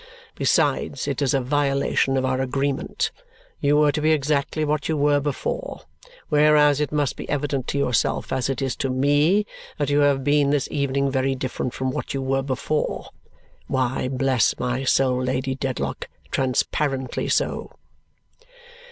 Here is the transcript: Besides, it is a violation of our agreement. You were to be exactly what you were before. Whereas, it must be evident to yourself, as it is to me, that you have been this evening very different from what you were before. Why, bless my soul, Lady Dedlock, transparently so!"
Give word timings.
Besides, 0.33 1.07
it 1.07 1.21
is 1.21 1.35
a 1.35 1.41
violation 1.41 2.17
of 2.17 2.25
our 2.25 2.41
agreement. 2.41 3.11
You 3.59 3.77
were 3.77 3.91
to 3.91 4.01
be 4.01 4.11
exactly 4.13 4.65
what 4.65 4.89
you 4.89 4.97
were 4.97 5.19
before. 5.19 5.81
Whereas, 6.29 6.81
it 6.81 6.91
must 6.91 7.15
be 7.15 7.29
evident 7.29 7.67
to 7.67 7.77
yourself, 7.77 8.33
as 8.33 8.49
it 8.49 8.63
is 8.63 8.75
to 8.77 8.89
me, 8.89 9.45
that 9.77 9.91
you 9.91 9.99
have 9.99 10.23
been 10.23 10.49
this 10.49 10.67
evening 10.71 11.11
very 11.11 11.35
different 11.35 11.75
from 11.75 11.91
what 11.91 12.15
you 12.15 12.21
were 12.23 12.41
before. 12.41 13.09
Why, 13.67 14.07
bless 14.07 14.57
my 14.57 14.85
soul, 14.85 15.21
Lady 15.23 15.53
Dedlock, 15.53 16.07
transparently 16.31 17.29
so!" 17.29 17.77